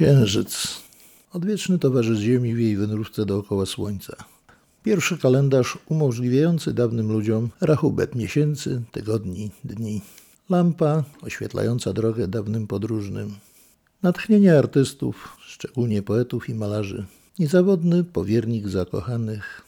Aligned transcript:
Księżyc. 0.00 0.80
Odwieczny 1.32 1.78
towarzysz 1.78 2.18
Ziemi 2.18 2.54
w 2.54 2.58
jej 2.58 2.76
wędrówce 2.76 3.26
dookoła 3.26 3.66
Słońca. 3.66 4.16
Pierwszy 4.82 5.18
kalendarz 5.18 5.78
umożliwiający 5.88 6.72
dawnym 6.74 7.12
ludziom 7.12 7.48
rachubet 7.60 8.14
miesięcy, 8.14 8.82
tygodni, 8.92 9.50
dni. 9.64 10.00
Lampa 10.50 11.04
oświetlająca 11.22 11.92
drogę 11.92 12.28
dawnym 12.28 12.66
podróżnym. 12.66 13.34
Natchnienie 14.02 14.58
artystów, 14.58 15.36
szczególnie 15.40 16.02
poetów 16.02 16.48
i 16.48 16.54
malarzy. 16.54 17.06
Niezawodny 17.38 18.04
powiernik 18.04 18.68
zakochanych 18.68 19.62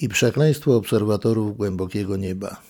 i 0.00 0.08
przekleństwo 0.08 0.76
obserwatorów 0.76 1.56
głębokiego 1.56 2.16
nieba. 2.16 2.62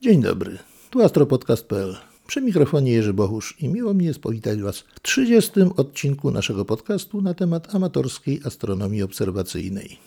Dzień 0.00 0.22
dobry, 0.22 0.58
tu 0.90 1.02
astropodcast.pl. 1.02 2.13
Przy 2.26 2.40
mikrofonie 2.40 2.92
Jerzy 2.92 3.14
Bohusz 3.14 3.54
i 3.60 3.68
miło 3.68 3.94
mi 3.94 4.04
jest 4.04 4.18
powitać 4.18 4.60
Was 4.60 4.78
w 4.78 5.00
30. 5.02 5.50
odcinku 5.76 6.30
naszego 6.30 6.64
podcastu 6.64 7.22
na 7.22 7.34
temat 7.34 7.74
amatorskiej 7.74 8.40
astronomii 8.44 9.02
obserwacyjnej. 9.02 9.98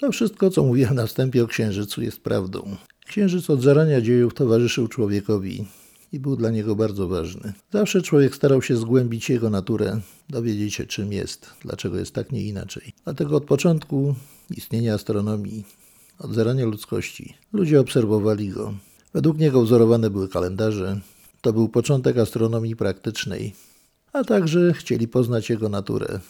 To 0.00 0.12
wszystko, 0.12 0.50
co 0.50 0.62
mówiłem 0.62 0.94
na 0.94 1.06
wstępie 1.06 1.44
o 1.44 1.46
Księżycu, 1.46 2.02
jest 2.02 2.20
prawdą. 2.20 2.76
Księżyc 3.06 3.50
od 3.50 3.62
zarania 3.62 4.00
dziejów 4.00 4.34
towarzyszył 4.34 4.88
człowiekowi 4.88 5.64
i 6.12 6.20
był 6.20 6.36
dla 6.36 6.50
niego 6.50 6.76
bardzo 6.76 7.08
ważny. 7.08 7.52
Zawsze 7.72 8.02
człowiek 8.02 8.34
starał 8.34 8.62
się 8.62 8.76
zgłębić 8.76 9.30
jego 9.30 9.50
naturę, 9.50 10.00
dowiedzieć 10.28 10.74
się, 10.74 10.86
czym 10.86 11.12
jest, 11.12 11.50
dlaczego 11.62 11.98
jest 11.98 12.14
tak, 12.14 12.32
nie 12.32 12.42
inaczej. 12.42 12.92
Dlatego 13.04 13.36
od 13.36 13.44
początku 13.44 14.14
istnienia 14.56 14.94
astronomii, 14.94 15.64
od 16.18 16.34
zarania 16.34 16.64
ludzkości, 16.64 17.34
ludzie 17.52 17.80
obserwowali 17.80 18.48
go, 18.48 18.74
Według 19.14 19.38
niego 19.38 19.62
wzorowane 19.62 20.10
były 20.10 20.28
kalendarze. 20.28 21.00
To 21.40 21.52
był 21.52 21.68
początek 21.68 22.18
astronomii 22.18 22.76
praktycznej, 22.76 23.54
a 24.12 24.24
także 24.24 24.72
chcieli 24.72 25.08
poznać 25.08 25.50
jego 25.50 25.68
naturę, 25.68 26.20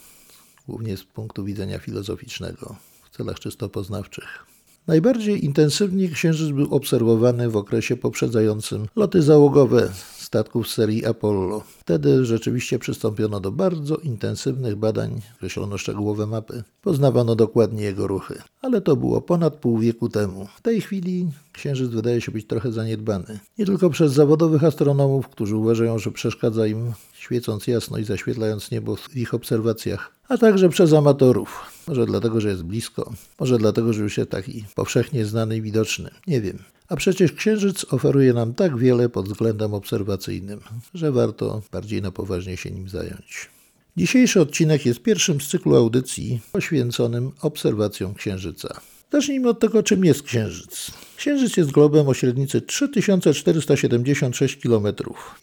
głównie 0.68 0.96
z 0.96 1.04
punktu 1.04 1.44
widzenia 1.44 1.78
filozoficznego, 1.78 2.76
w 3.10 3.16
celach 3.16 3.40
czysto 3.40 3.68
poznawczych. 3.68 4.46
Najbardziej 4.86 5.44
intensywnie 5.44 6.08
księżyc 6.08 6.50
był 6.50 6.74
obserwowany 6.74 7.50
w 7.50 7.56
okresie 7.56 7.96
poprzedzającym 7.96 8.86
loty 8.96 9.22
załogowe 9.22 9.92
statków 10.30 10.68
serii 10.68 11.06
Apollo. 11.06 11.62
Wtedy 11.78 12.24
rzeczywiście 12.24 12.78
przystąpiono 12.78 13.40
do 13.40 13.52
bardzo 13.52 13.96
intensywnych 13.96 14.76
badań, 14.76 15.20
określono 15.36 15.78
szczegółowe 15.78 16.26
mapy, 16.26 16.62
poznawano 16.82 17.36
dokładnie 17.36 17.82
jego 17.82 18.06
ruchy. 18.06 18.42
Ale 18.62 18.80
to 18.80 18.96
było 18.96 19.20
ponad 19.20 19.56
pół 19.56 19.78
wieku 19.78 20.08
temu. 20.08 20.46
W 20.56 20.62
tej 20.62 20.80
chwili 20.80 21.28
Księżyc 21.52 21.90
wydaje 21.90 22.20
się 22.20 22.32
być 22.32 22.46
trochę 22.46 22.72
zaniedbany. 22.72 23.38
Nie 23.58 23.66
tylko 23.66 23.90
przez 23.90 24.12
zawodowych 24.12 24.64
astronomów, 24.64 25.28
którzy 25.28 25.56
uważają, 25.56 25.98
że 25.98 26.10
przeszkadza 26.10 26.66
im 26.66 26.92
świecąc 27.20 27.66
jasno 27.66 27.98
i 27.98 28.04
zaświetlając 28.04 28.70
niebo 28.70 28.96
w 28.96 29.16
ich 29.16 29.34
obserwacjach, 29.34 30.14
a 30.28 30.38
także 30.38 30.68
przez 30.68 30.92
amatorów. 30.92 31.60
Może 31.88 32.06
dlatego, 32.06 32.40
że 32.40 32.48
jest 32.48 32.62
blisko, 32.62 33.12
może 33.40 33.58
dlatego, 33.58 33.92
że 33.92 34.02
już 34.02 34.18
jest 34.18 34.30
taki 34.30 34.64
powszechnie 34.74 35.26
znany 35.26 35.56
i 35.56 35.62
widoczny. 35.62 36.10
Nie 36.26 36.40
wiem. 36.40 36.58
A 36.88 36.96
przecież 36.96 37.32
Księżyc 37.32 37.86
oferuje 37.92 38.32
nam 38.32 38.54
tak 38.54 38.76
wiele 38.76 39.08
pod 39.08 39.28
względem 39.28 39.74
obserwacyjnym, 39.74 40.60
że 40.94 41.12
warto 41.12 41.62
bardziej 41.72 42.02
na 42.02 42.10
poważnie 42.10 42.56
się 42.56 42.70
nim 42.70 42.88
zająć. 42.88 43.50
Dzisiejszy 43.96 44.40
odcinek 44.40 44.86
jest 44.86 45.02
pierwszym 45.02 45.40
z 45.40 45.48
cyklu 45.48 45.76
audycji 45.76 46.40
poświęconym 46.52 47.30
obserwacjom 47.40 48.14
Księżyca. 48.14 48.80
Zacznijmy 49.12 49.48
od 49.48 49.60
tego, 49.60 49.82
czym 49.82 50.04
jest 50.04 50.22
Księżyc. 50.22 50.90
Księżyc 51.20 51.56
jest 51.56 51.70
globem 51.70 52.08
o 52.08 52.14
średnicy 52.14 52.60
3476 52.60 54.56
km. 54.56 54.86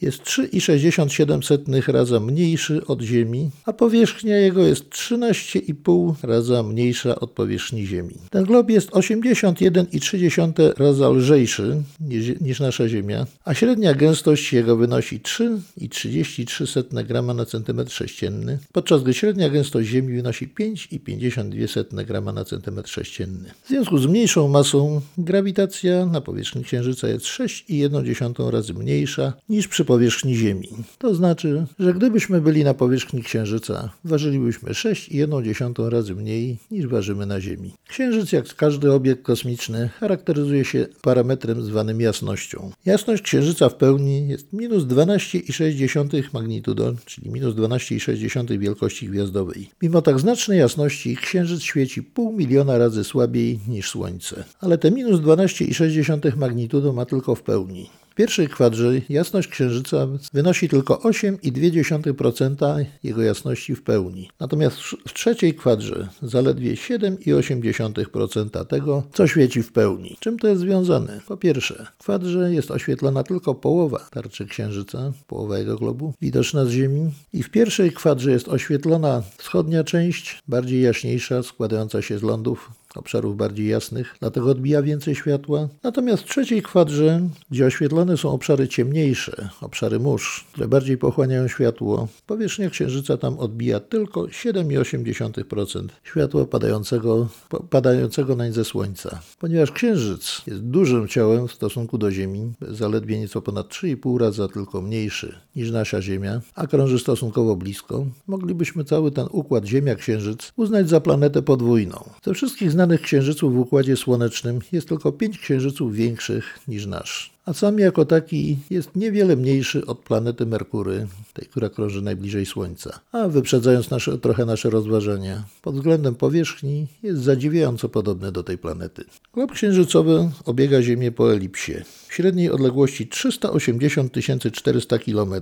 Jest 0.01 0.23
3,67 0.23 1.91
raza 1.91 2.19
mniejszy 2.19 2.85
od 2.85 3.01
Ziemi, 3.01 3.49
a 3.65 3.73
powierzchnia 3.73 4.37
jego 4.37 4.61
jest 4.61 4.89
13,5 4.89 6.13
raza 6.23 6.63
mniejsza 6.63 7.19
od 7.19 7.31
powierzchni 7.31 7.85
Ziemi. 7.85 8.15
Ten 8.29 8.43
glob 8.43 8.69
jest 8.69 8.89
81,3 8.89 10.73
raza 10.77 11.09
lżejszy 11.09 11.83
niż, 11.99 12.41
niż 12.41 12.59
nasza 12.59 12.89
Ziemia, 12.89 13.25
a 13.45 13.53
średnia 13.53 13.93
gęstość 13.93 14.53
jego 14.53 14.77
wynosi 14.77 15.19
3,33 15.19 17.05
g 17.05 17.21
na 17.21 17.45
cm 17.45 17.89
sześcienny, 17.89 18.59
podczas 18.71 19.03
gdy 19.03 19.13
średnia 19.13 19.49
gęstość 19.49 19.89
Ziemi 19.89 20.13
wynosi 20.15 20.47
5,52 20.47 22.05
g 22.05 22.21
na 22.33 22.45
cm 22.45 22.85
sześcienny. 22.85 23.51
W 23.63 23.67
związku 23.67 23.97
z 23.97 24.05
mniejszą 24.05 24.47
masą 24.47 25.01
grawitacji 25.17 25.66
grawitacja 25.67 26.05
na 26.05 26.21
powierzchni 26.21 26.63
Księżyca 26.63 27.07
jest 27.07 27.25
6,1 27.25 28.49
razy 28.49 28.73
mniejsza 28.73 29.33
niż 29.49 29.67
przy 29.67 29.85
powierzchni 29.85 30.35
Ziemi. 30.35 30.69
To 30.97 31.15
znaczy, 31.15 31.65
że 31.79 31.93
gdybyśmy 31.93 32.41
byli 32.41 32.63
na 32.63 32.73
powierzchni 32.73 33.23
Księżyca, 33.23 33.89
ważylibyśmy 34.03 34.69
6,1 34.69 35.89
razy 35.89 36.15
mniej 36.15 36.57
niż 36.71 36.87
ważymy 36.87 37.25
na 37.25 37.41
Ziemi. 37.41 37.73
Księżyc, 37.87 38.31
jak 38.31 38.55
każdy 38.55 38.91
obiekt 38.91 39.23
kosmiczny, 39.23 39.89
charakteryzuje 39.99 40.65
się 40.65 40.87
parametrem 41.01 41.63
zwanym 41.63 42.01
jasnością. 42.01 42.71
Jasność 42.85 43.23
Księżyca 43.23 43.69
w 43.69 43.75
pełni 43.75 44.27
jest 44.27 44.53
minus 44.53 44.83
12,6 44.83 46.23
magnitudo, 46.33 46.93
czyli 47.05 47.29
minus 47.29 47.55
12,6 47.55 48.59
wielkości 48.59 49.07
gwiazdowej. 49.07 49.69
Mimo 49.81 50.01
tak 50.01 50.19
znacznej 50.19 50.59
jasności, 50.59 51.15
Księżyc 51.15 51.61
świeci 51.61 52.03
pół 52.03 52.33
miliona 52.33 52.77
razy 52.77 53.03
słabiej 53.03 53.59
niż 53.67 53.89
Słońce. 53.89 54.43
Ale 54.59 54.77
te 54.77 54.91
minus 54.91 55.21
12 55.21 55.56
12,6 55.65 56.37
magnitudo 56.37 56.93
ma 56.93 57.05
tylko 57.05 57.35
w 57.35 57.41
pełni 57.41 57.89
pierwszej 58.17 58.47
kwadrze 58.47 59.01
jasność 59.09 59.47
Księżyca 59.47 60.07
wynosi 60.33 60.69
tylko 60.69 60.95
8,2% 60.95 62.85
jego 63.03 63.21
jasności 63.21 63.75
w 63.75 63.83
pełni. 63.83 64.29
Natomiast 64.39 64.77
w 65.07 65.13
trzeciej 65.13 65.53
kwadrze 65.53 66.07
zaledwie 66.21 66.73
7,8% 66.73 68.65
tego, 68.65 69.03
co 69.13 69.27
świeci 69.27 69.63
w 69.63 69.71
pełni. 69.71 70.17
Czym 70.19 70.39
to 70.39 70.47
jest 70.47 70.61
związane? 70.61 71.21
Po 71.27 71.37
pierwsze, 71.37 71.87
w 71.97 72.03
kwadrze 72.03 72.53
jest 72.53 72.71
oświetlona 72.71 73.23
tylko 73.23 73.55
połowa 73.55 74.07
tarczy 74.11 74.45
Księżyca, 74.45 75.13
połowa 75.27 75.57
jego 75.59 75.75
globu, 75.75 76.13
widoczna 76.21 76.65
z 76.65 76.69
Ziemi. 76.69 77.11
I 77.33 77.43
w 77.43 77.49
pierwszej 77.49 77.91
kwadrze 77.91 78.31
jest 78.31 78.47
oświetlona 78.47 79.23
wschodnia 79.37 79.83
część, 79.83 80.43
bardziej 80.47 80.81
jaśniejsza, 80.81 81.43
składająca 81.43 82.01
się 82.01 82.19
z 82.19 82.23
lądów 82.23 82.71
obszarów 82.97 83.37
bardziej 83.37 83.67
jasnych, 83.67 84.15
dlatego 84.19 84.49
odbija 84.49 84.81
więcej 84.81 85.15
światła. 85.15 85.67
Natomiast 85.83 86.23
w 86.23 86.29
trzeciej 86.29 86.61
kwadrze, 86.61 87.21
gdzie 87.51 87.65
oświetlone 87.65 88.17
są 88.17 88.31
obszary 88.31 88.67
ciemniejsze, 88.67 89.49
obszary 89.61 89.99
mórz, 89.99 90.45
które 90.51 90.67
bardziej 90.67 90.97
pochłaniają 90.97 91.47
światło. 91.47 92.07
Powierzchnia 92.25 92.69
Księżyca 92.69 93.17
tam 93.17 93.39
odbija 93.39 93.79
tylko 93.79 94.21
7,8% 94.21 95.87
światła 96.03 96.45
padającego, 96.45 97.27
padającego 97.69 98.35
nań 98.35 98.53
ze 98.53 98.65
Słońca. 98.65 99.19
Ponieważ 99.39 99.71
Księżyc 99.71 100.41
jest 100.47 100.61
dużym 100.61 101.07
ciałem 101.07 101.47
w 101.47 101.53
stosunku 101.53 101.97
do 101.97 102.11
Ziemi, 102.11 102.53
zaledwie 102.61 103.19
nieco 103.19 103.41
ponad 103.41 103.67
3,5 103.67 104.17
raza 104.19 104.47
tylko 104.47 104.81
mniejszy 104.81 105.35
niż 105.55 105.71
nasza 105.71 106.01
Ziemia, 106.01 106.41
a 106.55 106.67
krąży 106.67 106.99
stosunkowo 106.99 107.55
blisko, 107.55 108.05
moglibyśmy 108.27 108.83
cały 108.83 109.11
ten 109.11 109.27
układ 109.31 109.65
Ziemia-Księżyc 109.65 110.51
uznać 110.55 110.89
za 110.89 111.01
planetę 111.01 111.41
podwójną. 111.41 112.09
Ze 112.23 112.33
wszystkich 112.33 112.71
znanych 112.71 112.86
księżyców 112.97 113.53
w 113.53 113.57
Układzie 113.57 113.97
Słonecznym. 113.97 114.59
Jest 114.71 114.89
tylko 114.89 115.11
pięć 115.11 115.39
księżyców 115.39 115.95
większych 115.95 116.59
niż 116.67 116.85
nasz 116.85 117.36
a 117.47 117.53
sam 117.53 117.79
jako 117.79 118.05
taki 118.05 118.57
jest 118.69 118.95
niewiele 118.95 119.35
mniejszy 119.35 119.85
od 119.85 119.99
planety 119.99 120.45
Merkury, 120.45 121.07
tej, 121.33 121.47
która 121.47 121.69
krąży 121.69 122.01
najbliżej 122.01 122.45
Słońca. 122.45 122.99
A 123.11 123.27
wyprzedzając 123.27 123.89
nasze, 123.89 124.17
trochę 124.17 124.45
nasze 124.45 124.69
rozważania, 124.69 125.43
pod 125.61 125.75
względem 125.75 126.15
powierzchni 126.15 126.87
jest 127.03 127.21
zadziwiająco 127.21 127.89
podobny 127.89 128.31
do 128.31 128.43
tej 128.43 128.57
planety. 128.57 129.03
Glob 129.33 129.51
księżycowy 129.51 130.29
obiega 130.45 130.81
Ziemię 130.81 131.11
po 131.11 131.33
elipsie, 131.33 131.73
w 132.07 132.13
średniej 132.13 132.51
odległości 132.51 133.07
380 133.07 134.51
400 134.51 134.99
km. 134.99 135.33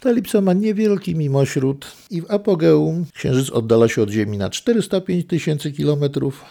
Ta 0.00 0.10
elipsa 0.10 0.40
ma 0.40 0.52
niewielki 0.52 1.14
mimośród 1.14 1.86
i 2.10 2.22
w 2.22 2.30
apogeum 2.30 3.04
Księżyc 3.14 3.50
oddala 3.50 3.88
się 3.88 4.02
od 4.02 4.10
Ziemi 4.10 4.38
na 4.38 4.50
405 4.50 5.26
tysięcy 5.26 5.72
km, 5.72 6.04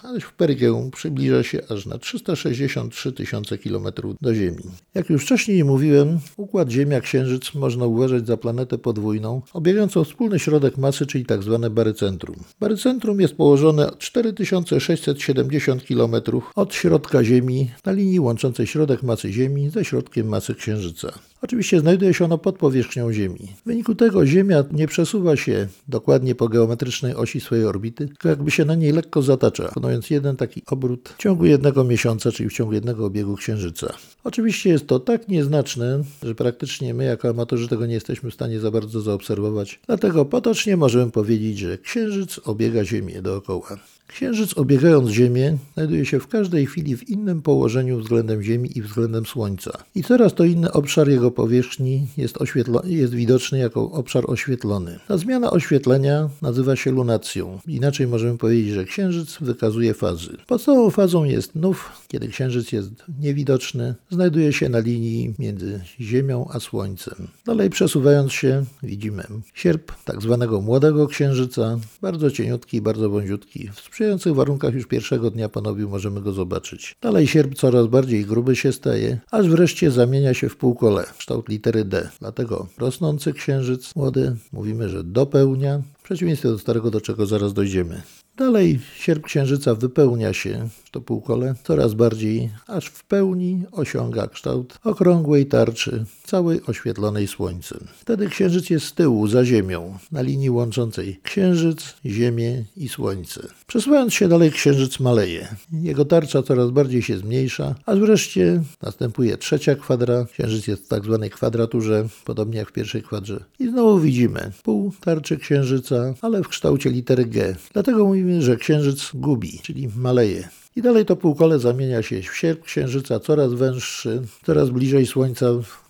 a 0.04 0.20
w 0.20 0.34
perigeum 0.34 0.92
przybliża 0.92 1.44
się 1.44 1.62
aż 1.70 1.86
na 1.86 1.98
363 1.98 3.12
tysiące 3.12 3.58
km 3.58 3.88
do 4.22 4.36
Ziemi. 4.36 4.64
Jak 4.98 5.10
już 5.10 5.24
wcześniej 5.24 5.64
mówiłem, 5.64 6.20
układ 6.38 6.70
Ziemia-Księżyc 6.70 7.56
można 7.56 7.86
uważać 7.86 8.28
za 8.28 8.38
planetę 8.38 8.78
podwójną, 8.78 9.42
objawiającą 9.54 10.04
wspólny 10.04 10.40
środek 10.40 10.78
masy, 10.78 11.06
czyli 11.06 11.26
tzw. 11.26 11.60
Tak 11.62 11.72
barycentrum. 11.72 12.36
Barycentrum 12.60 13.22
jest 13.22 13.36
położone 13.36 13.92
4670 13.98 15.84
km 15.84 16.16
od 16.56 16.74
środka 16.74 17.24
Ziemi 17.24 17.72
na 17.86 17.92
linii 17.92 18.20
łączącej 18.20 18.68
środek 18.68 19.04
masy 19.04 19.32
Ziemi 19.32 19.70
ze 19.70 19.86
środkiem 19.86 20.28
masy 20.28 20.56
Księżyca. 20.56 21.20
Oczywiście 21.42 21.80
znajduje 21.80 22.14
się 22.14 22.26
ono 22.26 22.38
pod 22.38 22.58
powierzchnią 22.58 23.14
Ziemi. 23.14 23.54
W 23.62 23.68
wyniku 23.68 23.96
tego 23.96 24.26
Ziemia 24.26 24.64
nie 24.72 24.88
przesuwa 24.88 25.36
się 25.36 25.68
dokładnie 25.88 26.36
po 26.36 26.50
geometrycznej 26.50 27.16
osi 27.16 27.40
swojej 27.40 27.66
orbity, 27.66 28.08
tylko 28.08 28.30
jakby 28.30 28.52
się 28.52 28.66
na 28.66 28.76
niej 28.76 28.92
lekko 28.92 29.22
zatacza, 29.22 29.68
wykonując 29.68 30.10
jeden 30.10 30.36
taki 30.36 30.62
obrót 30.68 31.14
w 31.18 31.22
ciągu 31.22 31.46
jednego 31.46 31.84
miesiąca, 31.84 32.32
czyli 32.32 32.50
w 32.50 32.54
ciągu 32.54 32.74
jednego 32.74 33.06
obiegu 33.06 33.36
Księżyca. 33.36 33.94
Oczywiście 34.24 34.70
jest 34.70 34.88
to 34.88 35.00
tak 35.00 35.28
nieznaczne, 35.28 36.04
że 36.24 36.36
praktycznie 36.36 36.94
my 36.94 37.04
jako 37.04 37.30
amatorzy 37.30 37.68
tego 37.68 37.86
nie 37.86 37.94
jesteśmy 37.94 38.32
w 38.32 38.34
stanie 38.34 38.60
za 38.60 38.72
bardzo 38.72 39.02
zaobserwować. 39.02 39.80
Dlatego 39.88 40.26
potocznie 40.26 40.78
możemy 40.78 41.12
powiedzieć, 41.12 41.58
że 41.58 41.78
Księżyc 41.78 42.40
obiega 42.44 42.86
Ziemię 42.86 43.22
dookoła. 43.22 43.78
Księżyc 44.08 44.58
obiegając 44.58 45.10
Ziemię 45.10 45.58
znajduje 45.74 46.06
się 46.06 46.20
w 46.20 46.28
każdej 46.28 46.66
chwili 46.66 46.98
w 46.98 47.10
innym 47.10 47.42
położeniu 47.42 48.00
względem 48.00 48.44
Ziemi 48.44 48.78
i 48.78 48.82
względem 48.82 49.26
Słońca. 49.26 49.72
I 49.96 50.04
coraz 50.04 50.34
to 50.34 50.44
inny 50.44 50.72
obszar 50.72 51.10
jego 51.10 51.32
powierzchni 51.32 52.08
jest, 52.18 52.38
jest 52.84 53.14
widoczny 53.14 53.60
jako 53.60 53.92
obszar 53.92 54.24
oświetlony. 54.28 55.00
Ta 55.08 55.18
zmiana 55.18 55.52
oświetlenia 55.52 56.30
nazywa 56.42 56.76
się 56.76 56.92
lunacją. 56.92 57.60
Inaczej 57.68 58.08
możemy 58.08 58.38
powiedzieć, 58.38 58.74
że 58.74 58.86
Księżyc 58.86 59.38
wykazuje 59.42 59.94
fazy. 59.94 60.38
Podstawową 60.48 60.90
fazą 60.90 61.24
jest 61.24 61.56
nów, 61.56 61.92
kiedy 62.08 62.28
Księżyc 62.28 62.72
jest 62.72 62.92
niewidoczny, 63.20 63.96
znajduje 64.10 64.54
się 64.54 64.70
na 64.70 64.80
linii 64.80 65.34
między 65.40 65.82
Ziemią 66.00 66.48
a 66.54 66.60
Słońcem. 66.60 67.28
Dalej 67.46 67.70
przesuwając 67.70 68.32
się 68.34 68.66
widzimy 68.84 69.24
sierp 69.54 69.92
tak 70.06 70.22
zwanego 70.22 70.62
młodego 70.62 71.08
Księżyca, 71.08 71.80
bardzo 72.02 72.32
cieniutki, 72.32 72.82
bardzo 72.82 73.10
wąziutki, 73.10 73.70
w 73.74 73.82
sprzyjających 73.98 74.36
warunkach 74.36 74.74
już 74.74 74.86
pierwszego 74.86 75.32
dnia 75.32 75.50
panowiu 75.50 75.90
możemy 75.90 76.22
go 76.22 76.34
zobaczyć. 76.34 76.96
Dalej 77.02 77.28
sierp 77.28 77.56
coraz 77.56 77.88
bardziej 77.88 78.26
gruby 78.26 78.56
się 78.56 78.72
staje, 78.72 79.20
aż 79.32 79.50
wreszcie 79.50 79.92
zamienia 79.92 80.34
się 80.34 80.50
w 80.50 80.58
półkole, 80.58 81.06
kształt 81.18 81.50
litery 81.50 81.86
D. 81.86 82.10
Dlatego 82.20 82.68
rosnący 82.78 83.34
księżyc 83.34 83.96
młody 83.96 84.36
mówimy, 84.52 84.90
że 84.90 85.04
dopełnia, 85.04 85.82
w 86.00 86.04
przeciwieństwie 86.04 86.50
do 86.50 86.60
starego, 86.60 86.92
do 86.92 87.02
czego 87.02 87.26
zaraz 87.26 87.54
dojdziemy. 87.54 88.02
Dalej 88.38 88.80
sierp 88.98 89.24
księżyca 89.24 89.76
wypełnia 89.76 90.34
się, 90.34 90.70
to 90.92 91.02
półkole, 91.02 91.56
coraz 91.64 91.94
bardziej, 91.94 92.50
aż 92.68 92.86
w 92.86 93.04
pełni 93.04 93.64
osiąga 93.72 94.28
kształt 94.28 94.80
okrągłej 94.84 95.46
tarczy, 95.46 96.06
całej 96.24 96.62
oświetlonej 96.68 97.28
słońcem. 97.28 97.80
Wtedy 98.00 98.30
księżyc 98.30 98.70
jest 98.70 98.86
z 98.86 98.94
tyłu, 98.94 99.28
za 99.28 99.46
ziemią, 99.46 99.98
na 100.12 100.22
linii 100.22 100.50
łączącej 100.50 101.20
księżyc, 101.24 101.96
ziemię 102.06 102.64
i 102.78 102.90
słońce. 102.90 103.48
Przesuwając 103.68 104.14
się 104.14 104.28
dalej, 104.28 104.52
księżyc 104.52 105.00
maleje. 105.00 105.48
Jego 105.72 106.06
tarcza 106.06 106.44
coraz 106.44 106.72
bardziej 106.72 107.02
się 107.02 107.18
zmniejsza, 107.18 107.76
aż 107.86 108.00
wreszcie 108.00 108.64
następuje 108.82 109.38
trzecia 109.38 109.76
kwadra. 109.76 110.26
Księżyc 110.34 110.68
jest 110.68 110.86
w 110.86 110.88
tak 110.88 111.04
zwanej 111.04 111.30
kwadraturze, 111.30 112.08
podobnie 112.26 112.58
jak 112.58 112.70
w 112.70 112.74
pierwszej 112.74 113.04
kwadrze. 113.04 113.44
I 113.60 113.70
znowu 113.70 114.00
widzimy 114.00 114.52
pół 114.64 114.94
tarczy 115.02 115.38
księżyca, 115.38 116.14
ale 116.22 116.44
w 116.44 116.48
kształcie 116.48 116.90
litery 116.90 117.26
G. 117.26 117.56
Dlatego 117.74 118.06
mówimy, 118.06 118.27
że 118.40 118.58
księżyc 118.58 119.12
gubi, 119.14 119.60
czyli 119.64 119.90
maleje. 119.96 120.50
I 120.76 120.82
dalej 120.82 121.06
to 121.06 121.16
półkole 121.16 121.60
zamienia 121.60 122.02
się 122.04 122.22
w 122.22 122.38
sierp 122.38 122.64
księżyca, 122.64 123.20
coraz 123.20 123.54
węższy, 123.54 124.22
coraz 124.46 124.70
bliżej 124.70 125.06
Słońca 125.06 125.46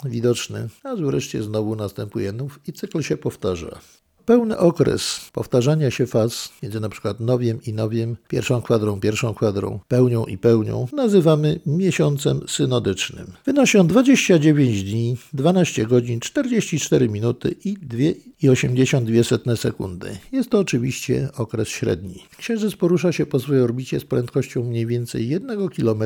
widoczny, 0.05 0.67
aż 0.83 1.01
wreszcie 1.01 1.43
znowu 1.43 1.75
następuje 1.75 2.31
nów 2.31 2.59
i 2.67 2.73
cykl 2.73 3.01
się 3.01 3.17
powtarza. 3.17 3.79
Pełny 4.27 4.57
okres 4.57 5.29
powtarzania 5.33 5.91
się 5.91 6.07
faz 6.07 6.50
między 6.63 6.79
na 6.79 6.89
przykład 6.89 7.19
nowiem 7.19 7.59
i 7.68 7.74
nowiem, 7.74 8.18
pierwszą 8.27 8.62
kwadrą, 8.62 9.00
pierwszą 9.00 9.33
kwadrą, 9.33 9.79
pełnią 9.88 10.25
i 10.25 10.38
pełnią 10.38 10.88
nazywamy 10.94 11.59
miesiącem 11.65 12.41
synodycznym. 12.47 13.27
Wynosi 13.45 13.77
on 13.77 13.88
29 13.88 14.83
dni, 14.83 15.18
12 15.33 15.85
godzin, 15.85 16.19
44 16.19 17.09
minuty 17.09 17.56
i 17.65 17.77
2,82 17.77 19.56
sekundy. 19.56 20.18
Jest 20.31 20.50
to 20.50 20.59
oczywiście 20.59 21.30
okres 21.38 21.68
średni. 21.68 22.23
Księżyc 22.38 22.75
porusza 22.75 23.12
się 23.12 23.25
po 23.25 23.39
swojej 23.39 23.63
orbicie 23.63 24.00
z 24.00 24.06
prędkością 24.06 24.63
mniej 24.63 24.85
więcej 24.85 25.30
1 25.30 25.69
km 25.69 26.03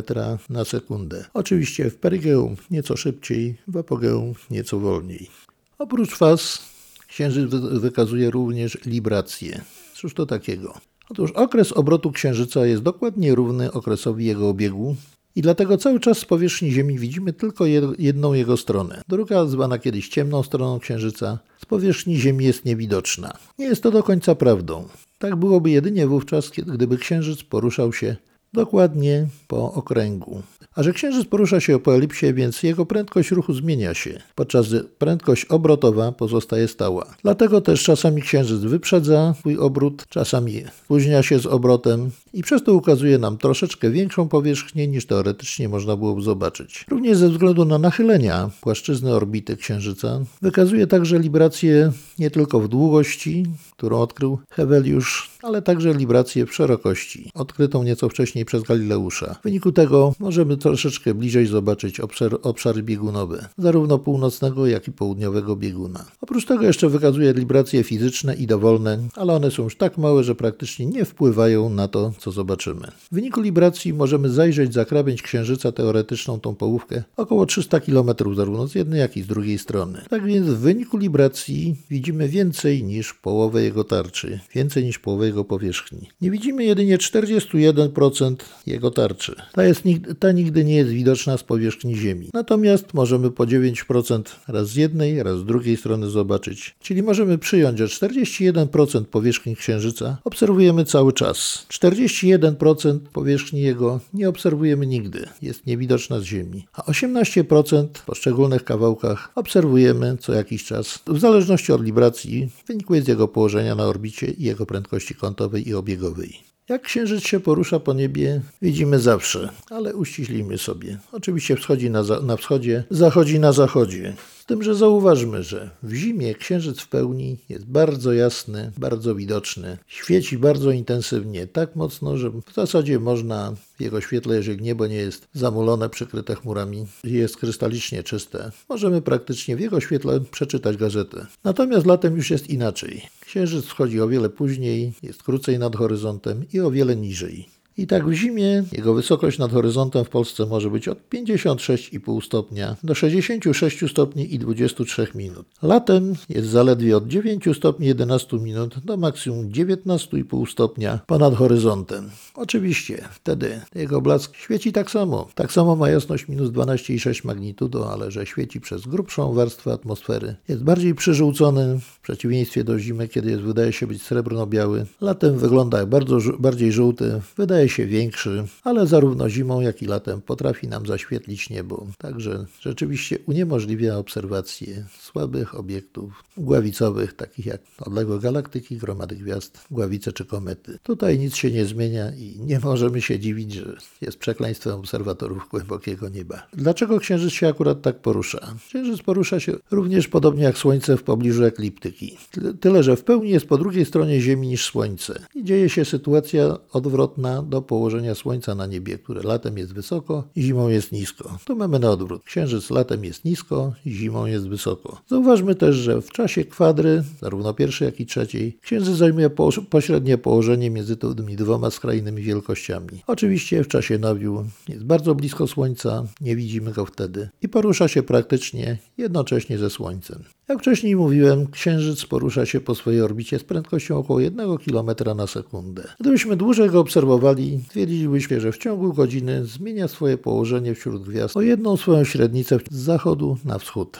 na 0.50 0.66
sekundę. 0.66 1.26
Oczywiście 1.34 1.90
w 1.90 1.96
perigeum 1.96 2.56
nieco 2.72 2.98
szybciej, 2.98 3.56
w 3.68 3.78
apogeum 3.78 4.34
nieco 4.52 4.80
wolniej. 4.80 5.30
Oprócz 5.78 6.16
faz 6.16 6.71
Księżyc 7.12 7.52
wykazuje 7.56 8.32
również 8.32 8.78
librację. 8.86 9.62
Cóż 9.94 10.14
to 10.14 10.26
takiego? 10.26 10.74
Otóż 11.10 11.32
okres 11.32 11.72
obrotu 11.72 12.12
Księżyca 12.12 12.66
jest 12.66 12.84
dokładnie 12.84 13.36
równy 13.36 13.72
okresowi 13.72 14.26
jego 14.26 14.50
obiegu 14.50 14.96
i 15.36 15.42
dlatego 15.42 15.78
cały 15.78 16.00
czas 16.00 16.18
z 16.18 16.26
powierzchni 16.26 16.72
Ziemi 16.72 17.00
widzimy 17.00 17.34
tylko 17.34 17.66
jedną 18.00 18.34
jego 18.34 18.58
stronę. 18.58 19.02
Druga, 19.08 19.46
zwana 19.46 19.80
kiedyś 19.80 20.10
ciemną 20.10 20.44
stroną 20.44 20.80
Księżyca, 20.80 21.40
z 21.62 21.66
powierzchni 21.66 22.20
Ziemi 22.20 22.46
jest 22.46 22.66
niewidoczna. 22.66 23.34
Nie 23.60 23.66
jest 23.66 23.84
to 23.84 23.92
do 23.92 24.04
końca 24.04 24.36
prawdą. 24.36 24.88
Tak 25.20 25.36
byłoby 25.36 25.70
jedynie 25.70 26.08
wówczas, 26.08 26.50
gdyby 26.50 26.98
Księżyc 26.98 27.44
poruszał 27.44 27.94
się 27.94 28.16
dokładnie 28.54 29.28
po 29.48 29.74
okręgu. 29.74 30.42
A 30.76 30.84
że 30.84 30.94
Księżyc 30.94 31.28
porusza 31.28 31.60
się 31.60 31.80
po 31.80 31.96
elipsie, 31.96 32.34
więc 32.34 32.64
jego 32.64 32.86
prędkość 32.86 33.32
ruchu 33.32 33.54
zmienia 33.54 33.94
się, 33.94 34.22
podczas 34.36 34.68
gdy 34.68 34.84
prędkość 34.84 35.46
obrotowa 35.46 36.12
pozostaje 36.12 36.68
stała. 36.68 37.16
Dlatego 37.24 37.62
też 37.62 37.84
czasami 37.84 38.22
Księżyc 38.22 38.62
wyprzedza 38.62 39.34
swój 39.40 39.58
obrót, 39.58 40.06
czasami 40.10 40.64
spóźnia 40.84 41.24
się 41.24 41.40
z 41.40 41.46
obrotem 41.46 42.12
i 42.34 42.44
przez 42.44 42.64
to 42.64 42.74
ukazuje 42.74 43.18
nam 43.18 43.38
troszeczkę 43.38 43.90
większą 43.90 44.28
powierzchnię 44.28 44.88
niż 44.88 45.06
teoretycznie 45.06 45.70
można 45.70 45.96
byłoby 45.96 46.22
zobaczyć. 46.22 46.86
Również 46.90 47.18
ze 47.18 47.30
względu 47.30 47.66
na 47.66 47.78
nachylenia 47.78 48.50
płaszczyzny 48.62 49.14
orbity 49.14 49.58
Księżyca 49.58 50.20
wykazuje 50.42 50.88
także 50.88 51.20
librację 51.20 51.92
nie 52.20 52.32
tylko 52.32 52.60
w 52.60 52.68
długości, 52.68 53.46
którą 53.78 54.00
odkrył 54.00 54.40
Heweliusz, 54.50 55.30
ale 55.42 55.62
także 55.62 55.94
librację 55.94 56.46
w 56.46 56.54
szerokości, 56.54 57.32
odkrytą 57.34 57.84
nieco 57.84 58.10
wcześniej 58.10 58.41
przez 58.46 58.64
Galileusza. 58.64 59.34
W 59.34 59.44
wyniku 59.44 59.72
tego 59.72 60.14
możemy 60.20 60.58
troszeczkę 60.58 61.14
bliżej 61.14 61.46
zobaczyć 61.46 62.00
obszar, 62.00 62.40
obszary 62.42 62.84
biegunowe, 62.84 63.48
zarówno 63.58 64.00
północnego, 64.00 64.68
jak 64.68 64.88
i 64.88 64.92
południowego 64.92 65.56
bieguna. 65.56 66.06
Oprócz 66.22 66.46
tego 66.46 66.64
jeszcze 66.64 66.90
wykazuje 66.90 67.34
libracje 67.34 67.84
fizyczne 67.84 68.36
i 68.36 68.48
dowolne, 68.48 68.98
ale 69.16 69.34
one 69.34 69.52
są 69.52 69.64
już 69.64 69.78
tak 69.78 69.98
małe, 69.98 70.24
że 70.24 70.36
praktycznie 70.36 70.86
nie 70.86 71.06
wpływają 71.06 71.70
na 71.70 71.88
to, 71.88 72.14
co 72.18 72.32
zobaczymy. 72.32 72.88
W 73.12 73.16
wyniku 73.16 73.42
libracji 73.42 73.94
możemy 73.94 74.30
zajrzeć 74.30 74.74
za 74.74 74.86
krawędź 74.86 75.22
Księżyca 75.22 75.72
teoretyczną 75.72 76.40
tą 76.40 76.56
połówkę 76.56 77.04
około 77.18 77.46
300 77.46 77.80
km 77.80 78.10
zarówno 78.36 78.68
z 78.68 78.76
jednej, 78.76 79.00
jak 79.00 79.18
i 79.18 79.22
z 79.22 79.28
drugiej 79.28 79.58
strony. 79.58 80.02
Tak 80.10 80.26
więc 80.26 80.48
w 80.48 80.58
wyniku 80.58 80.98
libracji 80.98 81.76
widzimy 81.90 82.28
więcej 82.28 82.84
niż 82.84 83.14
połowę 83.14 83.64
jego 83.64 83.84
tarczy, 83.84 84.40
więcej 84.56 84.84
niż 84.84 85.00
połowę 85.00 85.26
jego 85.26 85.46
powierzchni. 85.46 86.10
Nie 86.22 86.32
widzimy 86.32 86.64
jedynie 86.64 86.98
41% 86.98 88.31
jego 88.68 88.92
tarczy. 88.92 89.36
Ta, 89.54 89.64
jest, 89.64 89.84
ta 90.20 90.32
nigdy 90.32 90.66
nie 90.66 90.76
jest 90.76 90.92
widoczna 90.92 91.38
z 91.38 91.44
powierzchni 91.44 91.96
Ziemi. 91.96 92.30
Natomiast 92.34 92.94
możemy 92.94 93.32
po 93.32 93.44
9% 93.44 94.22
raz 94.48 94.68
z 94.68 94.76
jednej, 94.76 95.24
raz 95.24 95.40
z 95.40 95.46
drugiej 95.46 95.78
strony 95.78 96.10
zobaczyć. 96.10 96.76
Czyli 96.80 97.04
możemy 97.04 97.38
przyjąć, 97.38 97.80
że 97.80 97.86
41% 97.86 99.04
powierzchni 99.06 99.56
Księżyca 99.56 100.18
obserwujemy 100.24 100.86
cały 100.86 101.14
czas. 101.14 101.66
41% 101.70 103.00
powierzchni 103.14 103.62
jego 103.62 104.00
nie 104.14 104.30
obserwujemy 104.30 104.88
nigdy. 104.88 105.28
Jest 105.42 105.68
niewidoczna 105.68 106.20
z 106.20 106.24
Ziemi. 106.24 106.68
A 106.74 106.82
18% 106.82 107.88
w 107.94 108.06
poszczególnych 108.06 108.64
kawałkach 108.64 109.32
obserwujemy 109.36 110.18
co 110.20 110.34
jakiś 110.34 110.64
czas. 110.64 111.00
W 111.08 111.20
zależności 111.20 111.74
od 111.74 111.84
libracji 111.84 112.50
wynikuje 112.68 113.02
z 113.02 113.08
jego 113.08 113.28
położenia 113.28 113.76
na 113.76 113.84
orbicie 113.84 114.28
i 114.28 114.44
jego 114.44 114.66
prędkości 114.66 115.16
kątowej 115.16 115.70
i 115.70 115.74
obiegowej. 115.74 116.51
Jak 116.72 116.82
księżyc 116.82 117.24
się 117.24 117.40
porusza 117.40 117.80
po 117.80 117.94
niebie, 117.94 118.42
widzimy 118.62 119.00
zawsze, 119.00 119.50
ale 119.70 119.96
uściślimy 119.96 120.58
sobie. 120.58 120.98
Oczywiście 121.12 121.56
wschodzi 121.56 121.90
na, 121.90 122.04
na 122.24 122.38
wschodzie, 122.38 122.84
zachodzi 122.90 123.40
na 123.40 123.52
zachodzie. 123.52 124.14
Z 124.42 124.46
tym, 124.46 124.64
że 124.64 124.76
zauważmy, 124.76 125.44
że 125.44 125.70
w 125.84 125.94
zimie 125.94 126.36
księżyc 126.36 126.80
w 126.80 126.88
pełni 126.88 127.38
jest 127.50 127.66
bardzo 127.66 128.14
jasny, 128.14 128.72
bardzo 128.78 129.16
widoczny, 129.16 129.78
świeci 129.88 130.38
bardzo 130.38 130.72
intensywnie, 130.72 131.48
tak 131.48 131.76
mocno, 131.76 132.18
że 132.18 132.30
w 132.30 132.54
zasadzie 132.56 133.00
można 133.00 133.56
w 133.78 133.82
jego 133.82 134.02
świetle, 134.02 134.36
jeżeli 134.36 134.62
niebo 134.62 134.88
nie 134.88 134.96
jest 134.96 135.28
zamulone, 135.34 135.90
przykryte 135.90 136.36
chmurami, 136.36 136.88
jest 137.04 137.38
krystalicznie 137.38 138.04
czyste, 138.04 138.52
możemy 138.70 139.02
praktycznie 139.02 139.56
w 139.56 139.60
jego 139.60 139.82
świetle 139.82 140.20
przeczytać 140.32 140.78
gazetę. 140.78 141.26
Natomiast 141.44 141.86
latem 141.86 142.18
już 142.18 142.30
jest 142.30 142.50
inaczej. 142.50 143.02
Księżyc 143.20 143.66
wschodzi 143.66 144.02
o 144.02 144.08
wiele 144.08 144.30
później, 144.30 144.94
jest 145.04 145.24
krócej 145.24 145.60
nad 145.60 145.76
horyzontem 145.76 146.46
i 146.54 146.60
o 146.60 146.72
wiele 146.72 146.96
niżej. 146.96 147.61
I 147.78 147.88
tak 147.88 148.06
w 148.08 148.14
zimie 148.14 148.64
jego 148.72 148.94
wysokość 148.94 149.40
nad 149.40 149.52
horyzontem 149.52 150.06
w 150.06 150.10
Polsce 150.10 150.46
może 150.46 150.70
być 150.70 150.88
od 150.88 151.10
56,5 151.10 152.26
stopnia 152.26 152.76
do 152.84 152.96
66 152.96 153.92
stopni 153.92 154.34
i 154.34 154.40
23 154.40 155.08
minut. 155.16 155.48
Latem 155.62 156.16
jest 156.30 156.48
zaledwie 156.48 156.98
od 156.98 157.08
9 157.08 157.46
stopni 157.54 157.88
11 157.88 158.38
minut 158.38 158.80
do 158.86 158.98
maksimum 158.98 159.50
19,5 159.50 160.52
stopnia 160.52 161.00
ponad 161.08 161.36
horyzontem. 161.36 162.10
Oczywiście 162.36 163.04
wtedy 163.12 163.62
jego 163.76 164.02
blask 164.02 164.36
świeci 164.36 164.72
tak 164.72 164.92
samo. 164.92 165.28
Tak 165.36 165.52
samo 165.52 165.76
ma 165.76 165.90
jasność 165.90 166.28
minus 166.28 166.50
12,6 166.50 167.26
magnitudo, 167.26 167.92
ale 167.92 168.12
że 168.12 168.26
świeci 168.26 168.62
przez 168.62 168.82
grubszą 168.82 169.34
warstwę 169.34 169.74
atmosfery. 169.74 170.36
Jest 170.48 170.64
bardziej 170.64 170.96
przyżółcony 170.96 171.80
w 171.80 172.00
przeciwieństwie 172.00 172.64
do 172.64 172.80
zimy, 172.80 173.08
kiedy 173.08 173.32
jest, 173.32 173.44
wydaje 173.44 173.74
się 173.74 173.88
być 173.88 174.04
srebrno-biały. 174.04 174.86
Latem 175.02 175.38
wygląda 175.38 175.86
bardzo 175.86 176.18
bardziej 176.40 176.72
żółty, 176.72 177.22
wydaje 177.38 177.61
się 177.70 177.86
większy, 177.86 178.48
ale 178.64 178.88
zarówno 178.88 179.30
zimą, 179.30 179.62
jak 179.62 179.82
i 179.82 179.86
latem 179.86 180.22
potrafi 180.22 180.68
nam 180.68 180.86
zaświetlić 180.86 181.50
niebo. 181.50 181.88
Także 181.98 182.46
rzeczywiście 182.62 183.20
uniemożliwia 183.26 183.98
obserwację 183.98 184.86
słabych 185.00 185.56
obiektów 185.56 186.24
gławicowych, 186.38 187.14
takich 187.14 187.46
jak 187.46 187.62
odległe 187.80 188.20
galaktyki, 188.20 188.78
gromady 188.78 189.16
gwiazd, 189.16 189.66
gławice 189.72 190.14
czy 190.14 190.26
komety. 190.26 190.80
Tutaj 190.84 191.20
nic 191.20 191.36
się 191.36 191.52
nie 191.52 191.66
zmienia 191.66 192.12
i 192.16 192.40
nie 192.40 192.60
możemy 192.60 193.02
się 193.02 193.20
dziwić, 193.20 193.54
że 193.54 193.78
jest 194.02 194.18
przekleństwem 194.18 194.74
obserwatorów 194.74 195.48
głębokiego 195.52 196.10
nieba. 196.10 196.48
Dlaczego 196.54 197.00
Księżyc 197.00 197.34
się 197.34 197.48
akurat 197.48 197.82
tak 197.82 198.00
porusza? 198.00 198.56
Księżyc 198.68 199.02
porusza 199.02 199.40
się 199.40 199.54
również 199.72 200.08
podobnie 200.08 200.44
jak 200.44 200.58
Słońce 200.58 200.98
w 200.98 201.04
pobliżu 201.04 201.46
ekliptyki. 201.46 202.18
Tyle, 202.60 202.84
że 202.84 202.96
w 202.96 203.04
pełni 203.04 203.30
jest 203.30 203.46
po 203.46 203.58
drugiej 203.58 203.86
stronie 203.86 204.22
Ziemi 204.22 204.48
niż 204.48 204.66
Słońce. 204.66 205.20
I 205.36 205.44
dzieje 205.44 205.70
się 205.70 205.86
sytuacja 205.86 206.58
odwrotna 206.72 207.42
do 207.52 207.62
położenia 207.62 208.16
Słońca 208.16 208.56
na 208.56 208.66
niebie, 208.66 208.98
które 208.98 209.22
latem 209.24 209.58
jest 209.58 209.74
wysoko 209.74 210.24
i 210.36 210.42
zimą 210.42 210.70
jest 210.70 210.92
nisko. 210.92 211.38
Tu 211.46 211.56
mamy 211.56 211.80
na 211.80 211.92
odwrót. 211.92 212.24
Księżyc 212.24 212.70
latem 212.70 213.04
jest 213.06 213.26
nisko, 213.26 213.74
zimą 213.88 214.26
jest 214.26 214.50
wysoko. 214.50 215.02
Zauważmy 215.10 215.56
też, 215.56 215.76
że 215.76 216.02
w 216.02 216.12
czasie 216.12 216.46
kwadry, 216.46 217.04
zarówno 217.22 217.54
pierwszej, 217.54 217.86
jak 217.86 218.00
i 218.00 218.06
trzeciej, 218.06 218.58
Księżyc 218.62 218.96
zajmuje 218.96 219.30
po 219.30 219.50
pośrednie 219.70 220.18
położenie 220.18 220.70
między 220.70 220.98
tymi 220.98 221.36
dwoma 221.36 221.72
skrajnymi 221.72 222.22
wielkościami. 222.22 223.04
Oczywiście 223.08 223.64
w 223.64 223.68
czasie 223.68 223.98
nowiu 223.98 224.46
jest 224.70 224.84
bardzo 224.84 225.16
blisko 225.16 225.48
Słońca, 225.48 226.04
nie 226.22 226.36
widzimy 226.36 226.72
go 226.72 226.86
wtedy 226.86 227.30
i 227.42 227.50
porusza 227.50 227.88
się 227.88 228.04
praktycznie 228.04 228.78
jednocześnie 228.98 229.58
ze 229.58 229.70
Słońcem. 229.70 230.24
Jak 230.50 230.60
wcześniej 230.60 230.96
mówiłem, 230.96 231.48
Księżyc 231.48 232.06
porusza 232.06 232.46
się 232.46 232.60
po 232.60 232.76
swojej 232.76 233.02
orbicie 233.02 233.40
z 233.40 233.44
prędkością 233.44 233.98
około 233.98 234.20
1 234.20 234.58
km 234.58 235.18
na 235.18 235.28
sekundę. 235.28 235.84
Gdybyśmy 236.00 236.36
dłużej 236.36 236.70
go 236.70 236.80
obserwowali, 236.80 237.41
twierdzilibyśmy, 237.70 238.42
że 238.42 238.52
w 238.52 238.58
ciągu 238.58 238.94
godziny 238.94 239.46
zmienia 239.46 239.88
swoje 239.88 240.18
położenie 240.18 240.76
wśród 240.76 241.04
gwiazd 241.04 241.38
o 241.38 241.42
jedną 241.42 241.78
swoją 241.78 242.04
średnicę 242.04 242.58
z 242.72 242.76
zachodu 242.76 243.38
na 243.46 243.60
wschód. 243.60 244.00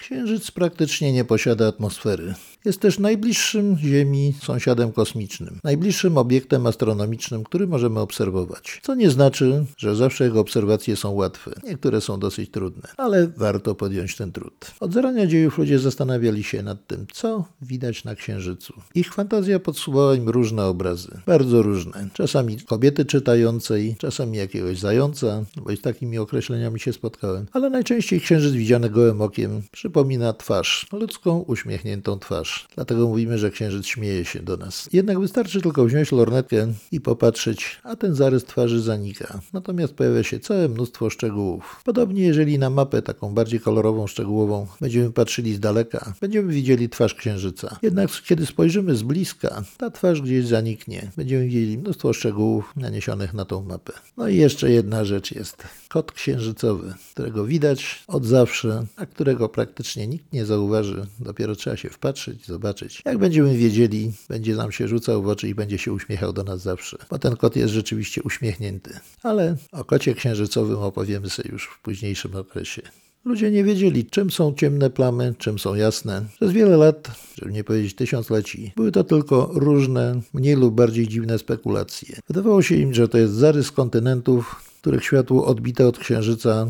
Księżyc 0.00 0.50
praktycznie 0.50 1.12
nie 1.12 1.24
posiada 1.24 1.68
atmosfery. 1.68 2.34
Jest 2.64 2.80
też 2.80 2.98
najbliższym 2.98 3.76
Ziemi 3.78 4.34
sąsiadem 4.42 4.92
kosmicznym, 4.92 5.58
najbliższym 5.64 6.18
obiektem 6.18 6.66
astronomicznym, 6.66 7.44
który 7.44 7.66
możemy 7.66 8.00
obserwować. 8.00 8.80
Co 8.82 8.94
nie 8.94 9.10
znaczy, 9.10 9.64
że 9.76 9.96
zawsze 9.96 10.24
jego 10.24 10.40
obserwacje 10.40 10.96
są 10.96 11.10
łatwe. 11.10 11.50
Niektóre 11.64 12.00
są 12.00 12.20
dosyć 12.20 12.50
trudne, 12.50 12.88
ale 12.96 13.28
warto 13.36 13.74
podjąć 13.74 14.16
ten 14.16 14.32
trud. 14.32 14.70
Od 14.80 14.92
zarania 14.92 15.26
dziejów 15.26 15.58
ludzie 15.58 15.78
zastanawiali 15.78 16.44
się 16.44 16.62
nad 16.62 16.86
tym, 16.86 17.06
co 17.12 17.44
widać 17.62 18.04
na 18.04 18.14
Księżycu. 18.14 18.74
Ich 18.94 19.14
fantazja 19.14 19.58
podsuwała 19.58 20.14
im 20.14 20.28
różne 20.28 20.64
obrazy, 20.64 21.20
bardzo 21.26 21.62
różne. 21.62 22.08
Czasami 22.12 22.60
kobiety 22.60 23.04
czytającej, 23.04 23.96
czasami 23.98 24.38
jakiegoś 24.38 24.78
zająca, 24.78 25.44
bo 25.56 25.76
z 25.76 25.80
takimi 25.80 26.18
określeniami 26.18 26.80
się 26.80 26.92
spotkałem, 26.92 27.46
ale 27.52 27.70
najczęściej 27.70 28.20
Księżyc 28.20 28.52
widziany 28.52 28.90
gołym 28.90 29.22
okiem 29.22 29.62
przypomina 29.90 30.32
twarz, 30.32 30.86
ludzką 30.92 31.38
uśmiechniętą 31.38 32.18
twarz. 32.18 32.68
Dlatego 32.74 33.08
mówimy, 33.08 33.38
że 33.38 33.50
księżyc 33.50 33.86
śmieje 33.86 34.24
się 34.24 34.42
do 34.42 34.56
nas. 34.56 34.88
Jednak 34.92 35.20
wystarczy 35.20 35.60
tylko 35.60 35.84
wziąć 35.84 36.12
lornetkę 36.12 36.72
i 36.92 37.00
popatrzeć, 37.00 37.80
a 37.82 37.96
ten 37.96 38.14
zarys 38.14 38.44
twarzy 38.44 38.80
zanika. 38.80 39.40
Natomiast 39.52 39.94
pojawia 39.94 40.22
się 40.22 40.40
całe 40.40 40.68
mnóstwo 40.68 41.10
szczegółów. 41.10 41.80
Podobnie 41.84 42.22
jeżeli 42.22 42.58
na 42.58 42.70
mapę 42.70 43.02
taką 43.02 43.34
bardziej 43.34 43.60
kolorową, 43.60 44.06
szczegółową 44.06 44.66
będziemy 44.80 45.12
patrzyli 45.12 45.54
z 45.54 45.60
daleka, 45.60 46.14
będziemy 46.20 46.52
widzieli 46.52 46.88
twarz 46.88 47.14
księżyca. 47.14 47.78
Jednak 47.82 48.10
kiedy 48.26 48.46
spojrzymy 48.46 48.96
z 48.96 49.02
bliska, 49.02 49.62
ta 49.78 49.90
twarz 49.90 50.22
gdzieś 50.22 50.46
zaniknie. 50.46 51.10
Będziemy 51.16 51.44
widzieli 51.44 51.78
mnóstwo 51.78 52.12
szczegółów 52.12 52.72
naniesionych 52.76 53.34
na 53.34 53.44
tą 53.44 53.62
mapę. 53.62 53.92
No 54.16 54.28
i 54.28 54.36
jeszcze 54.36 54.70
jedna 54.70 55.04
rzecz 55.04 55.32
jest. 55.32 55.62
Kot 55.88 56.12
księżycowy, 56.12 56.94
którego 57.12 57.44
widać 57.44 58.04
od 58.08 58.24
zawsze, 58.24 58.86
a 58.96 59.06
którego 59.06 59.48
praktycznie 59.48 59.79
nikt 60.08 60.32
nie 60.32 60.46
zauważy. 60.46 61.06
Dopiero 61.20 61.56
trzeba 61.56 61.76
się 61.76 61.90
wpatrzyć 61.90 62.46
zobaczyć. 62.46 63.02
Jak 63.04 63.18
będziemy 63.18 63.56
wiedzieli, 63.56 64.12
będzie 64.28 64.54
nam 64.54 64.72
się 64.72 64.88
rzucał 64.88 65.22
w 65.22 65.28
oczy 65.28 65.48
i 65.48 65.54
będzie 65.54 65.78
się 65.78 65.92
uśmiechał 65.92 66.32
do 66.32 66.44
nas 66.44 66.62
zawsze. 66.62 66.98
Bo 67.10 67.18
ten 67.18 67.36
kot 67.36 67.56
jest 67.56 67.74
rzeczywiście 67.74 68.22
uśmiechnięty. 68.22 69.00
Ale 69.22 69.56
o 69.72 69.84
kocie 69.84 70.14
księżycowym 70.14 70.78
opowiemy 70.78 71.30
sobie 71.30 71.50
już 71.50 71.66
w 71.66 71.82
późniejszym 71.82 72.36
okresie. 72.36 72.82
Ludzie 73.24 73.50
nie 73.50 73.64
wiedzieli, 73.64 74.04
czym 74.04 74.30
są 74.30 74.54
ciemne 74.54 74.90
plamy, 74.90 75.34
czym 75.38 75.58
są 75.58 75.74
jasne. 75.74 76.24
Przez 76.36 76.52
wiele 76.52 76.76
lat, 76.76 77.10
żeby 77.34 77.52
nie 77.52 77.64
powiedzieć 77.64 77.94
tysiącleci, 77.94 78.72
były 78.76 78.92
to 78.92 79.04
tylko 79.04 79.50
różne, 79.54 80.20
mniej 80.34 80.56
lub 80.56 80.74
bardziej 80.74 81.08
dziwne 81.08 81.38
spekulacje. 81.38 82.16
Wydawało 82.28 82.62
się 82.62 82.74
im, 82.76 82.94
że 82.94 83.08
to 83.08 83.18
jest 83.18 83.32
zarys 83.32 83.70
kontynentów, 83.70 84.69
których 84.80 85.04
światło 85.04 85.46
odbite 85.46 85.88
od 85.88 85.98
księżyca 85.98 86.66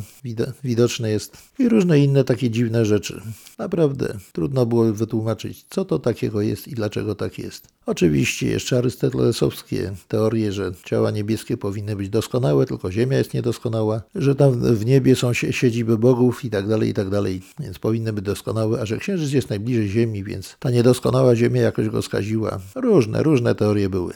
widoczne 0.64 1.10
jest 1.10 1.36
i 1.58 1.68
różne 1.68 1.98
inne 1.98 2.24
takie 2.24 2.50
dziwne 2.50 2.84
rzeczy. 2.84 3.20
Naprawdę 3.58 4.18
trudno 4.32 4.66
było 4.66 4.92
wytłumaczyć, 4.92 5.64
co 5.70 5.84
to 5.84 5.98
takiego 5.98 6.40
jest 6.40 6.68
i 6.68 6.74
dlaczego 6.74 7.14
tak 7.14 7.38
jest. 7.38 7.68
Oczywiście 7.86 8.46
jeszcze 8.46 8.78
arystotelesowskie 8.78 9.92
teorie, 10.08 10.52
że 10.52 10.72
ciała 10.84 11.10
niebieskie 11.10 11.56
powinny 11.56 11.96
być 11.96 12.08
doskonałe, 12.08 12.66
tylko 12.66 12.92
Ziemia 12.92 13.18
jest 13.18 13.34
niedoskonała, 13.34 14.02
że 14.14 14.34
tam 14.34 14.74
w 14.74 14.86
niebie 14.86 15.16
są 15.16 15.32
siedziby 15.32 15.98
bogów 15.98 16.44
i 16.44 16.50
tak 16.50 16.68
dalej, 16.68 16.88
i 16.88 16.94
tak 16.94 17.10
dalej, 17.10 17.42
więc 17.60 17.78
powinny 17.78 18.12
być 18.12 18.24
doskonałe, 18.24 18.80
a 18.80 18.86
że 18.86 18.98
Księżyc 18.98 19.32
jest 19.32 19.50
najbliżej 19.50 19.88
Ziemi, 19.88 20.24
więc 20.24 20.56
ta 20.58 20.70
niedoskonała 20.70 21.36
Ziemia 21.36 21.62
jakoś 21.62 21.88
go 21.88 22.02
skaziła. 22.02 22.60
Różne, 22.74 23.22
różne 23.22 23.54
teorie 23.54 23.88
były. 23.88 24.12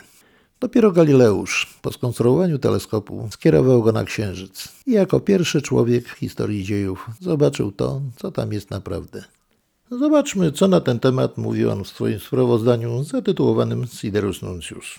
Dopiero 0.65 0.93
Galileusz 0.93 1.67
po 1.83 1.93
skonstruowaniu 1.93 2.59
teleskopu 2.59 3.29
skierował 3.31 3.83
go 3.83 3.93
na 3.93 4.05
Księżyc 4.05 4.69
i 4.87 4.93
jako 4.93 5.21
pierwszy 5.21 5.63
człowiek 5.63 6.09
w 6.09 6.13
historii 6.13 6.65
dziejów 6.65 7.11
zobaczył 7.21 7.73
to, 7.73 8.01
co 8.17 8.33
tam 8.33 8.53
jest 8.53 8.71
naprawdę. 8.71 9.25
Zobaczmy, 9.91 10.53
co 10.53 10.69
na 10.69 10.81
ten 10.81 11.01
temat 11.01 11.39
mówi 11.39 11.67
on 11.67 11.85
w 11.85 11.89
swoim 11.89 12.21
sprawozdaniu 12.21 13.05
zatytułowanym 13.05 13.87
Siderus 13.87 14.43
Nuncius. 14.43 14.99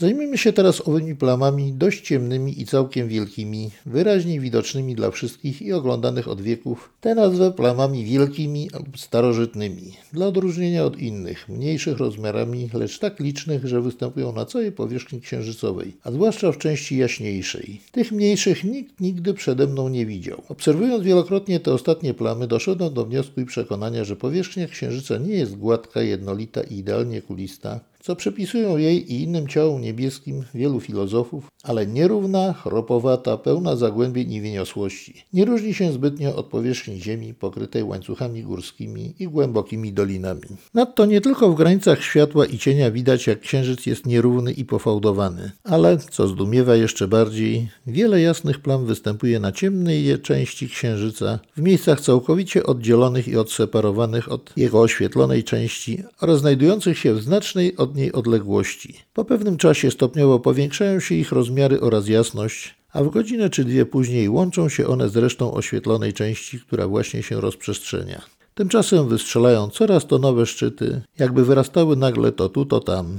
Zajmijmy 0.00 0.38
się 0.38 0.52
teraz 0.52 0.88
owymi 0.88 1.16
plamami 1.16 1.72
dość 1.72 2.00
ciemnymi 2.00 2.60
i 2.60 2.66
całkiem 2.66 3.08
wielkimi, 3.08 3.70
wyraźnie 3.86 4.40
widocznymi 4.40 4.94
dla 4.94 5.10
wszystkich 5.10 5.62
i 5.62 5.72
oglądanych 5.72 6.28
od 6.28 6.40
wieków. 6.40 6.92
Te 7.00 7.14
nazwę 7.14 7.52
plamami 7.52 8.04
wielkimi 8.04 8.70
lub 8.74 9.00
starożytnymi, 9.00 9.92
dla 10.12 10.26
odróżnienia 10.26 10.84
od 10.84 10.98
innych, 10.98 11.48
mniejszych 11.48 11.98
rozmiarami, 11.98 12.70
lecz 12.74 12.98
tak 12.98 13.20
licznych, 13.20 13.66
że 13.66 13.80
występują 13.80 14.32
na 14.32 14.44
całej 14.46 14.72
powierzchni 14.72 15.20
księżycowej, 15.20 15.96
a 16.04 16.10
zwłaszcza 16.10 16.52
w 16.52 16.58
części 16.58 16.96
jaśniejszej. 16.96 17.80
Tych 17.92 18.12
mniejszych 18.12 18.64
nikt 18.64 19.00
nigdy 19.00 19.34
przede 19.34 19.66
mną 19.66 19.88
nie 19.88 20.06
widział. 20.06 20.42
Obserwując 20.48 21.04
wielokrotnie 21.04 21.60
te 21.60 21.72
ostatnie 21.72 22.14
plamy, 22.14 22.46
doszedłem 22.46 22.94
do 22.94 23.04
wniosku 23.04 23.40
i 23.40 23.44
przekonania, 23.44 24.04
że 24.04 24.16
powierzchnia 24.16 24.68
księżyca 24.68 25.18
nie 25.18 25.34
jest 25.34 25.56
gładka, 25.56 26.02
jednolita 26.02 26.62
i 26.62 26.74
idealnie 26.74 27.22
kulista, 27.22 27.80
co 28.00 28.16
przypisują 28.16 28.76
jej 28.76 29.12
i 29.12 29.22
innym 29.22 29.48
ciałom 29.48 29.80
niebieskim 29.80 30.44
wielu 30.54 30.80
filozofów, 30.80 31.50
ale 31.62 31.86
nierówna, 31.86 32.52
chropowata, 32.52 33.36
pełna 33.36 33.76
zagłębień 33.76 34.32
i 34.32 34.40
wyniosłości. 34.40 35.24
Nie 35.32 35.44
różni 35.44 35.74
się 35.74 35.92
zbytnio 35.92 36.36
od 36.36 36.46
powierzchni 36.46 37.00
Ziemi 37.00 37.34
pokrytej 37.34 37.84
łańcuchami 37.84 38.42
górskimi 38.42 39.14
i 39.18 39.28
głębokimi 39.28 39.92
dolinami. 39.92 40.42
Nadto 40.74 41.06
nie 41.06 41.20
tylko 41.20 41.50
w 41.50 41.54
granicach 41.54 42.02
światła 42.02 42.46
i 42.46 42.58
cienia 42.58 42.90
widać, 42.90 43.26
jak 43.26 43.40
księżyc 43.40 43.86
jest 43.86 44.06
nierówny 44.06 44.52
i 44.52 44.64
pofałdowany, 44.64 45.50
ale, 45.64 45.98
co 45.98 46.28
zdumiewa 46.28 46.76
jeszcze 46.76 47.08
bardziej, 47.08 47.68
wiele 47.86 48.20
jasnych 48.20 48.60
plam 48.60 48.86
występuje 48.86 49.40
na 49.40 49.52
ciemnej 49.52 50.18
części 50.22 50.68
księżyca, 50.68 51.38
w 51.56 51.60
miejscach 51.62 52.00
całkowicie 52.00 52.66
oddzielonych 52.66 53.28
i 53.28 53.36
odseparowanych 53.36 54.32
od 54.32 54.52
jego 54.56 54.80
oświetlonej 54.80 55.44
części 55.44 56.02
oraz 56.20 56.40
znajdujących 56.40 56.98
się 56.98 57.14
w 57.14 57.22
znacznej 57.22 57.76
od 57.76 57.87
niej 57.96 58.12
odległości. 58.12 58.94
Po 59.14 59.24
pewnym 59.24 59.56
czasie 59.56 59.90
stopniowo 59.90 60.38
powiększają 60.38 61.00
się 61.00 61.14
ich 61.14 61.32
rozmiary 61.32 61.80
oraz 61.80 62.08
jasność, 62.08 62.74
a 62.92 63.02
w 63.02 63.10
godzinę 63.10 63.50
czy 63.50 63.64
dwie 63.64 63.86
później 63.86 64.28
łączą 64.28 64.68
się 64.68 64.86
one 64.86 65.08
z 65.08 65.16
resztą 65.16 65.52
oświetlonej 65.52 66.12
części, 66.12 66.60
która 66.60 66.88
właśnie 66.88 67.22
się 67.22 67.40
rozprzestrzenia. 67.40 68.22
Tymczasem 68.54 69.08
wystrzelają 69.08 69.68
coraz 69.68 70.06
to 70.06 70.18
nowe 70.18 70.46
szczyty, 70.46 71.00
jakby 71.18 71.44
wyrastały 71.44 71.96
nagle 71.96 72.32
to 72.32 72.48
tu, 72.48 72.64
to 72.64 72.80
tam. 72.80 73.18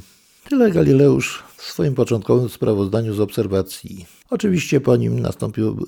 Tyle 0.49 0.71
Galileusz 0.71 1.43
w 1.59 1.65
swoim 1.65 1.95
początkowym 1.95 2.49
sprawozdaniu 2.49 3.13
z 3.13 3.19
obserwacji. 3.19 4.05
Oczywiście 4.29 4.81
po 4.81 4.95
nim 4.95 5.25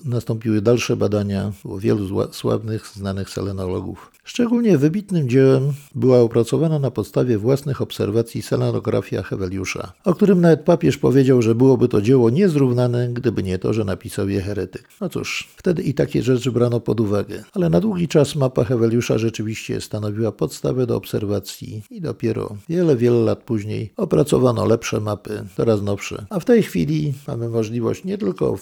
nastąpiły, 0.06 0.62
dalsze 0.62 0.96
badania 0.96 1.52
u 1.64 1.78
wielu 1.78 2.34
sławnych, 2.34 2.88
znanych 2.88 3.30
selenologów. 3.30 4.12
Szczególnie 4.24 4.78
wybitnym 4.78 5.30
dziełem 5.30 5.74
była 5.96 6.20
opracowana 6.20 6.80
na 6.80 6.92
podstawie 6.92 7.38
własnych 7.38 7.82
obserwacji 7.82 8.42
selenografia 8.42 9.24
Heweliusza, 9.24 9.94
o 10.06 10.14
którym 10.14 10.42
nawet 10.42 10.62
papież 10.62 10.98
powiedział, 10.98 11.42
że 11.42 11.56
byłoby 11.56 11.88
to 11.88 12.02
dzieło 12.02 12.30
niezrównane, 12.30 13.10
gdyby 13.14 13.44
nie 13.44 13.60
to, 13.60 13.74
że 13.74 13.86
napisał 13.86 14.30
je 14.30 14.42
heretyk. 14.42 14.88
No 15.02 15.10
cóż, 15.10 15.50
wtedy 15.56 15.82
i 15.82 15.94
takie 15.94 16.24
rzeczy 16.24 16.52
brano 16.52 16.80
pod 16.80 17.00
uwagę, 17.00 17.44
ale 17.54 17.70
na 17.70 17.80
długi 17.80 18.08
czas 18.08 18.36
mapa 18.36 18.64
Heweliusza 18.64 19.18
rzeczywiście 19.18 19.82
stanowiła 19.82 20.32
podstawę 20.32 20.86
do 20.86 20.96
obserwacji 20.96 21.84
i 21.92 22.02
dopiero 22.02 22.56
wiele, 22.70 22.96
wiele 22.96 23.20
lat 23.20 23.44
później 23.44 23.94
opracowano 23.98 24.66
lepsze 24.66 25.00
mapy, 25.00 25.44
coraz 25.62 25.82
nowsze. 25.82 26.26
A 26.30 26.40
w 26.40 26.46
tej 26.46 26.64
chwili 26.64 27.14
mamy 27.28 27.50
możliwość 27.50 28.04
nie 28.04 28.18
tylko 28.18 28.58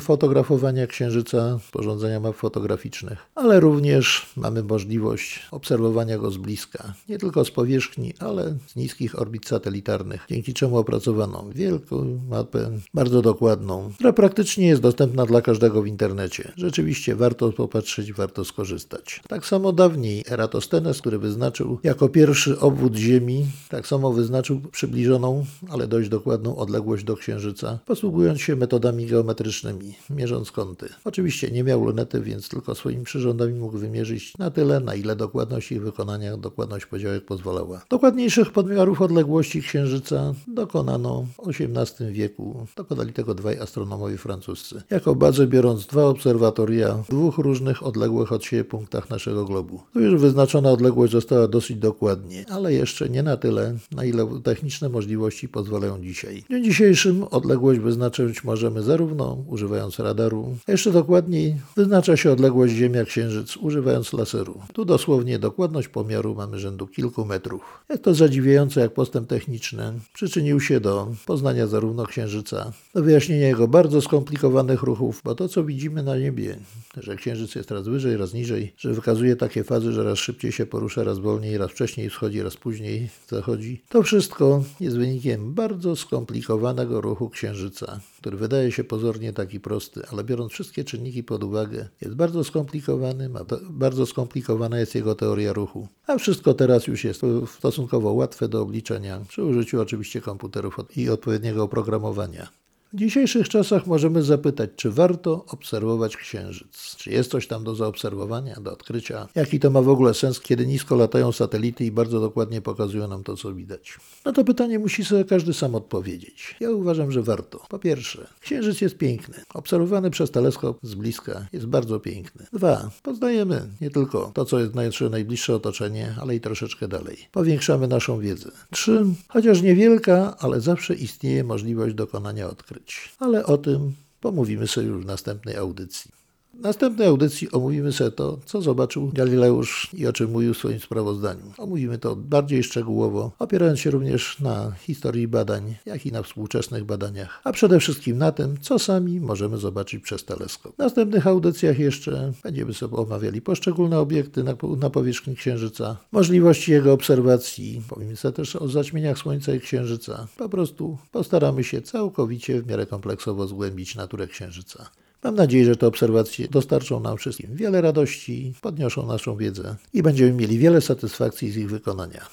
fotografowania 0.00 0.86
Księżyca, 0.86 1.58
sporządzenia 1.68 2.20
map 2.20 2.36
fotograficznych, 2.36 3.18
ale 3.34 3.60
również 3.60 4.26
mamy 4.36 4.62
możliwość 4.62 5.46
obserwowania 5.50 6.18
go 6.18 6.30
z 6.30 6.36
bliska, 6.36 6.94
nie 7.08 7.18
tylko 7.18 7.44
z 7.44 7.50
powierzchni, 7.50 8.14
ale 8.18 8.56
z 8.66 8.76
niskich 8.76 9.18
orbit 9.18 9.46
satelitarnych, 9.46 10.26
dzięki 10.30 10.54
czemu 10.54 10.78
opracowano 10.78 11.44
wielką 11.54 12.20
mapę, 12.28 12.70
bardzo 12.94 13.22
dokładną, 13.22 13.90
która 13.94 14.12
praktycznie 14.12 14.66
jest 14.66 14.82
dostępna 14.82 15.26
dla 15.26 15.42
każdego 15.42 15.82
w 15.82 15.86
internecie. 15.86 16.52
Rzeczywiście 16.56 17.16
warto 17.16 17.52
popatrzeć, 17.52 18.12
warto 18.12 18.44
skorzystać. 18.44 19.20
Tak 19.28 19.46
samo 19.46 19.72
dawniej 19.72 20.24
Eratosthenes, 20.30 21.00
który 21.00 21.18
wyznaczył 21.18 21.78
jako 21.82 22.08
pierwszy 22.08 22.60
obwód 22.60 22.96
Ziemi, 22.96 23.46
tak 23.68 23.86
samo 23.86 24.12
wyznaczył 24.12 24.60
przybliżoną, 24.72 25.44
ale 25.68 25.86
dość 25.86 26.08
dokładną 26.08 26.25
odległość 26.56 27.04
do 27.04 27.16
Księżyca, 27.16 27.78
posługując 27.86 28.40
się 28.40 28.56
metodami 28.56 29.06
geometrycznymi, 29.06 29.94
mierząc 30.10 30.52
kąty. 30.52 30.88
Oczywiście 31.04 31.50
nie 31.50 31.64
miał 31.64 31.84
lunety, 31.84 32.20
więc 32.20 32.48
tylko 32.48 32.74
swoimi 32.74 33.04
przyrządami 33.04 33.54
mógł 33.54 33.78
wymierzyć 33.78 34.38
na 34.38 34.50
tyle, 34.50 34.80
na 34.80 34.94
ile 34.94 35.16
dokładność 35.16 35.72
ich 35.72 35.82
wykonania, 35.82 36.36
dokładność 36.36 36.86
podziałek 36.86 37.24
pozwalała. 37.24 37.80
Dokładniejszych 37.90 38.52
podmiarów 38.52 39.02
odległości 39.02 39.62
Księżyca 39.62 40.34
dokonano 40.48 41.26
w 41.44 41.48
XVIII 41.48 42.12
wieku. 42.12 42.66
Dokonali 42.76 43.12
tego 43.12 43.34
dwaj 43.34 43.58
astronomowie 43.58 44.18
francuscy. 44.18 44.82
Jako 44.90 45.14
bazę 45.14 45.46
biorąc 45.46 45.86
dwa 45.86 46.04
obserwatoria 46.04 46.94
w 46.94 47.08
dwóch 47.08 47.38
różnych 47.38 47.86
odległych 47.86 48.32
od 48.32 48.44
siebie 48.44 48.64
punktach 48.64 49.10
naszego 49.10 49.44
globu. 49.44 49.80
Tu 49.92 50.00
już 50.00 50.20
wyznaczona 50.20 50.70
odległość 50.70 51.12
została 51.12 51.48
dosyć 51.48 51.76
dokładnie, 51.76 52.44
ale 52.50 52.72
jeszcze 52.72 53.08
nie 53.08 53.22
na 53.22 53.36
tyle, 53.36 53.76
na 53.92 54.04
ile 54.04 54.40
techniczne 54.44 54.88
możliwości 54.88 55.48
pozwalają 55.48 56.00
dzisiaj. 56.16 56.42
W 56.42 56.48
dniu 56.48 56.60
dzisiejszym 56.60 57.24
odległość 57.30 57.80
wyznaczyć 57.80 58.44
możemy 58.44 58.82
zarówno 58.82 59.44
używając 59.48 59.98
radaru, 59.98 60.56
a 60.66 60.72
jeszcze 60.72 60.92
dokładniej 60.92 61.56
wyznacza 61.76 62.16
się 62.16 62.32
odległość 62.32 62.74
Ziemia-Księżyc 62.74 63.56
używając 63.56 64.12
laseru. 64.12 64.60
Tu 64.72 64.84
dosłownie 64.84 65.38
dokładność 65.38 65.88
pomiaru 65.88 66.34
mamy 66.34 66.58
rzędu 66.58 66.86
kilku 66.86 67.24
metrów. 67.24 67.84
Jest 67.90 68.02
to 68.02 68.14
zadziwiające, 68.14 68.80
jak 68.80 68.94
postęp 68.94 69.28
techniczny 69.28 69.92
przyczynił 70.14 70.60
się 70.60 70.80
do 70.80 71.08
poznania 71.26 71.66
zarówno 71.66 72.06
Księżyca, 72.06 72.72
do 72.94 73.02
wyjaśnienia 73.02 73.48
jego 73.48 73.68
bardzo 73.68 74.00
skomplikowanych 74.00 74.82
ruchów, 74.82 75.20
bo 75.24 75.34
to, 75.34 75.48
co 75.48 75.64
widzimy 75.64 76.02
na 76.02 76.16
niebie, 76.16 76.56
że 76.96 77.16
Księżyc 77.16 77.54
jest 77.54 77.70
raz 77.70 77.88
wyżej, 77.88 78.16
raz 78.16 78.34
niżej, 78.34 78.72
że 78.78 78.92
wykazuje 78.92 79.36
takie 79.36 79.64
fazy, 79.64 79.92
że 79.92 80.04
raz 80.04 80.18
szybciej 80.18 80.52
się 80.52 80.66
porusza, 80.66 81.04
raz 81.04 81.18
wolniej, 81.18 81.58
raz 81.58 81.70
wcześniej 81.70 82.10
wschodzi, 82.10 82.42
raz 82.42 82.56
później 82.56 83.08
zachodzi, 83.28 83.82
to 83.88 84.02
wszystko 84.02 84.64
jest 84.80 84.96
wynikiem 84.96 85.54
bardzo 85.54 85.96
skomplikowanego 86.06 87.00
ruchu 87.00 87.30
Księżyca, 87.30 88.00
który 88.18 88.36
wydaje 88.36 88.72
się 88.72 88.84
pozornie 88.84 89.32
taki 89.32 89.60
prosty, 89.60 90.02
ale 90.12 90.24
biorąc 90.24 90.52
wszystkie 90.52 90.84
czynniki 90.84 91.24
pod 91.24 91.44
uwagę, 91.44 91.88
jest 92.00 92.14
bardzo 92.14 92.44
skomplikowany, 92.44 93.30
bardzo 93.70 94.06
skomplikowana 94.06 94.78
jest 94.78 94.94
jego 94.94 95.14
teoria 95.14 95.52
ruchu. 95.52 95.88
A 96.06 96.18
wszystko 96.18 96.54
teraz 96.54 96.86
już 96.86 97.04
jest 97.04 97.22
stosunkowo 97.58 98.12
łatwe 98.12 98.48
do 98.48 98.62
obliczenia, 98.62 99.20
przy 99.28 99.44
użyciu 99.44 99.80
oczywiście 99.80 100.20
komputerów 100.20 100.76
i 100.96 101.08
odpowiedniego 101.08 101.62
oprogramowania. 101.62 102.48
W 102.92 102.96
dzisiejszych 102.96 103.48
czasach 103.48 103.86
możemy 103.86 104.22
zapytać, 104.22 104.70
czy 104.76 104.90
warto 104.90 105.44
obserwować 105.48 106.16
Księżyc? 106.16 106.96
Czy 106.96 107.10
jest 107.10 107.30
coś 107.30 107.46
tam 107.46 107.64
do 107.64 107.74
zaobserwowania, 107.74 108.54
do 108.60 108.72
odkrycia? 108.72 109.28
Jaki 109.34 109.60
to 109.60 109.70
ma 109.70 109.82
w 109.82 109.88
ogóle 109.88 110.14
sens, 110.14 110.40
kiedy 110.40 110.66
nisko 110.66 110.96
latają 110.96 111.32
satelity 111.32 111.84
i 111.84 111.90
bardzo 111.90 112.20
dokładnie 112.20 112.60
pokazują 112.60 113.08
nam 113.08 113.24
to, 113.24 113.36
co 113.36 113.54
widać? 113.54 113.98
No 114.24 114.32
to 114.32 114.44
pytanie 114.44 114.78
musi 114.78 115.04
sobie 115.04 115.24
każdy 115.24 115.54
sam 115.54 115.74
odpowiedzieć. 115.74 116.56
Ja 116.60 116.70
uważam, 116.70 117.12
że 117.12 117.22
warto. 117.22 117.66
Po 117.68 117.78
pierwsze, 117.78 118.26
Księżyc 118.40 118.80
jest 118.80 118.96
piękny. 118.96 119.34
Obserwowany 119.54 120.10
przez 120.10 120.30
teleskop 120.30 120.78
z 120.82 120.94
bliska 120.94 121.46
jest 121.52 121.66
bardzo 121.66 122.00
piękny. 122.00 122.46
Dwa, 122.52 122.90
poznajemy 123.02 123.68
nie 123.80 123.90
tylko 123.90 124.30
to, 124.34 124.44
co 124.44 124.58
jest 124.58 124.74
nasze 124.74 125.10
najbliższe 125.10 125.54
otoczenie, 125.54 126.14
ale 126.20 126.36
i 126.36 126.40
troszeczkę 126.40 126.88
dalej. 126.88 127.16
Powiększamy 127.32 127.88
naszą 127.88 128.20
wiedzę. 128.20 128.50
Trzy, 128.70 129.04
chociaż 129.28 129.62
niewielka, 129.62 130.36
ale 130.38 130.60
zawsze 130.60 130.94
istnieje 130.94 131.44
możliwość 131.44 131.94
dokonania 131.94 132.48
odkryć. 132.48 132.75
Ale 133.18 133.46
o 133.46 133.58
tym 133.58 133.94
pomówimy 134.20 134.68
sobie 134.68 134.86
już 134.86 135.02
w 135.02 135.06
następnej 135.06 135.56
audycji. 135.56 136.10
W 136.56 136.60
następnej 136.60 137.08
audycji 137.08 137.50
omówimy 137.52 137.92
sobie 137.92 138.10
to, 138.10 138.38
co 138.44 138.62
zobaczył 138.62 139.10
Galileusz 139.12 139.90
i 139.94 140.06
o 140.06 140.12
czym 140.12 140.30
mówił 140.30 140.54
w 140.54 140.58
swoim 140.58 140.80
sprawozdaniu. 140.80 141.42
Omówimy 141.58 141.98
to 141.98 142.16
bardziej 142.16 142.62
szczegółowo, 142.62 143.32
opierając 143.38 143.80
się 143.80 143.90
również 143.90 144.40
na 144.40 144.70
historii 144.70 145.28
badań, 145.28 145.74
jak 145.86 146.06
i 146.06 146.12
na 146.12 146.22
współczesnych 146.22 146.84
badaniach, 146.84 147.40
a 147.44 147.52
przede 147.52 147.80
wszystkim 147.80 148.18
na 148.18 148.32
tym, 148.32 148.56
co 148.60 148.78
sami 148.78 149.20
możemy 149.20 149.58
zobaczyć 149.58 150.02
przez 150.02 150.24
teleskop. 150.24 150.74
W 150.74 150.78
następnych 150.78 151.26
audycjach 151.26 151.78
jeszcze 151.78 152.32
będziemy 152.42 152.74
sobie 152.74 152.96
omawiali 152.96 153.42
poszczególne 153.42 153.98
obiekty 153.98 154.44
na, 154.44 154.54
na 154.78 154.90
powierzchni 154.90 155.36
Księżyca, 155.36 155.96
możliwości 156.12 156.72
jego 156.72 156.92
obserwacji, 156.92 157.82
pomówimy 157.88 158.16
sobie 158.16 158.32
też 158.32 158.56
o 158.56 158.68
zaćmieniach 158.68 159.18
Słońca 159.18 159.54
i 159.54 159.60
Księżyca. 159.60 160.26
Po 160.36 160.48
prostu 160.48 160.98
postaramy 161.12 161.64
się 161.64 161.82
całkowicie 161.82 162.62
w 162.62 162.66
miarę 162.66 162.86
kompleksowo 162.86 163.46
zgłębić 163.46 163.94
naturę 163.94 164.26
Księżyca. 164.26 164.90
Mam 165.26 165.34
nadzieję, 165.34 165.64
że 165.64 165.76
te 165.76 165.86
obserwacje 165.86 166.48
dostarczą 166.48 167.00
nam 167.00 167.16
wszystkim 167.16 167.56
wiele 167.56 167.80
radości, 167.80 168.52
podniosą 168.60 169.06
naszą 169.06 169.36
wiedzę 169.36 169.76
i 169.92 170.02
będziemy 170.02 170.32
mieli 170.32 170.58
wiele 170.58 170.80
satysfakcji 170.80 171.50
z 171.50 171.56
ich 171.56 171.70
wykonania. 171.70 172.26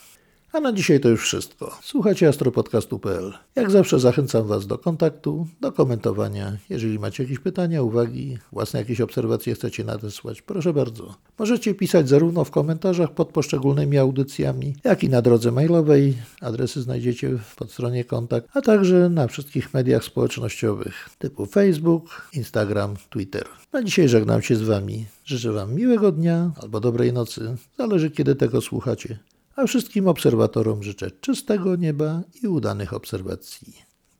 A 0.53 0.59
na 0.59 0.73
dzisiaj 0.73 0.99
to 0.99 1.09
już 1.09 1.21
wszystko. 1.21 1.77
Słuchajcie 1.81 2.27
astropodcastu.pl. 2.27 3.33
Jak 3.55 3.71
zawsze 3.71 3.99
zachęcam 3.99 4.47
Was 4.47 4.67
do 4.67 4.77
kontaktu, 4.77 5.47
do 5.61 5.71
komentowania. 5.71 6.57
Jeżeli 6.69 6.99
macie 6.99 7.23
jakieś 7.23 7.39
pytania, 7.39 7.81
uwagi, 7.81 8.37
własne 8.51 8.79
jakieś 8.79 9.01
obserwacje 9.01 9.55
chcecie 9.55 9.83
nadesłać, 9.83 10.41
proszę 10.41 10.73
bardzo. 10.73 11.15
Możecie 11.39 11.73
pisać 11.73 12.09
zarówno 12.09 12.43
w 12.43 12.51
komentarzach 12.51 13.11
pod 13.13 13.29
poszczególnymi 13.29 13.97
audycjami, 13.97 14.75
jak 14.83 15.03
i 15.03 15.09
na 15.09 15.21
drodze 15.21 15.51
mailowej. 15.51 16.17
Adresy 16.41 16.81
znajdziecie 16.81 17.29
w 17.29 17.55
podstronie 17.55 18.03
kontakt, 18.03 18.47
a 18.53 18.61
także 18.61 19.09
na 19.09 19.27
wszystkich 19.27 19.73
mediach 19.73 20.03
społecznościowych 20.03 21.09
typu 21.17 21.45
Facebook, 21.45 22.27
Instagram, 22.33 22.95
Twitter. 23.09 23.45
Na 23.71 23.83
dzisiaj 23.83 24.09
żegnam 24.09 24.41
się 24.41 24.55
z 24.55 24.61
Wami. 24.61 25.05
Życzę 25.25 25.51
Wam 25.51 25.75
miłego 25.75 26.11
dnia 26.11 26.51
albo 26.61 26.79
dobrej 26.79 27.13
nocy. 27.13 27.55
Zależy 27.77 28.11
kiedy 28.11 28.35
tego 28.35 28.61
słuchacie 28.61 29.19
a 29.55 29.67
wszystkim 29.67 30.07
obserwatorom 30.07 30.83
życzę 30.83 31.11
czystego 31.11 31.75
nieba 31.75 32.21
i 32.43 32.47
udanych 32.47 32.93
obserwacji. 32.93 33.73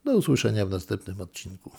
Do 0.05 0.17
usłyszenia 0.17 0.65
w 0.65 0.69
następnym 0.69 1.21
odcinku. 1.21 1.71